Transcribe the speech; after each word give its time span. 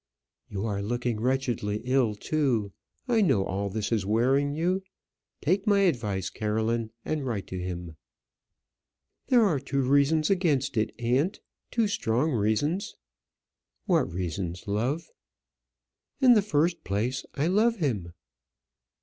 "You 0.49 0.65
are 0.65 0.81
looking 0.81 1.19
wretchedly 1.19 1.81
ill, 1.83 2.15
too. 2.15 2.71
I 3.07 3.21
know 3.21 3.45
all 3.45 3.69
this 3.69 3.91
is 3.91 4.03
wearing 4.03 4.55
you. 4.55 4.81
Take 5.41 5.67
my 5.67 5.81
advice, 5.81 6.31
Caroline, 6.31 6.89
and 7.05 7.23
write 7.23 7.45
to 7.49 7.59
him." 7.59 7.97
"There 9.27 9.43
are 9.43 9.59
two 9.59 9.81
reasons 9.83 10.31
against 10.31 10.75
it, 10.75 10.91
aunt; 10.97 11.39
two 11.69 11.87
strong 11.87 12.31
reasons." 12.31 12.95
"What 13.85 14.11
reasons, 14.11 14.63
love?" 14.67 15.11
"In 16.19 16.33
the 16.33 16.41
first 16.41 16.83
place, 16.83 17.23
I 17.35 17.45
love 17.45 17.75
him." 17.75 18.11